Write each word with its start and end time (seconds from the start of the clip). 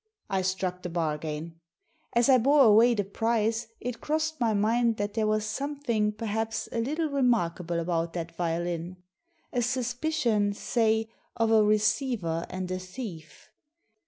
I 0.31 0.41
struck 0.41 0.81
the 0.81 0.89
bargain. 0.89 1.59
As 2.13 2.27
I 2.27 2.39
bore 2.39 2.61
away 2.65 2.95
the 2.95 3.03
prize 3.03 3.67
it 3.79 4.01
crossed 4.01 4.39
my 4.39 4.51
mind 4.51 4.97
that 4.97 5.13
there 5.13 5.27
was 5.27 5.45
something 5.45 6.11
perhaps 6.11 6.67
a 6.71 6.79
little 6.79 7.07
remarkable 7.07 7.79
about 7.79 8.13
that 8.13 8.35
violin. 8.35 8.97
A 9.53 9.61
suspicion, 9.61 10.53
say, 10.53 11.07
of 11.35 11.51
a 11.51 11.61
receiver 11.63 12.47
and 12.49 12.71
a 12.71 12.79
thief. 12.79 13.51